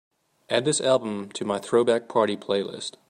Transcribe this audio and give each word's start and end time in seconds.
add 0.49 0.65
this 0.65 0.81
album 0.81 1.29
to 1.29 1.45
my 1.45 1.59
Throwback 1.59 2.09
Party 2.09 2.35
playlist 2.35 2.95